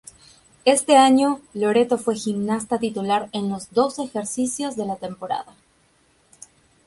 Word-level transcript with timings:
Este 0.65 0.97
año 0.97 1.41
Loreto 1.53 1.99
fue 1.99 2.15
gimnasta 2.15 2.79
titular 2.79 3.29
en 3.33 3.49
los 3.49 3.69
dos 3.69 3.99
ejercicios 3.99 4.75
de 4.75 4.87
la 4.87 4.95
temporada. 4.95 5.53